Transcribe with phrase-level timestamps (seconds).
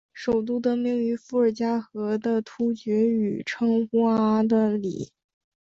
[0.13, 5.11] 首都得名于伏尔加河的突厥语称呼阿的里。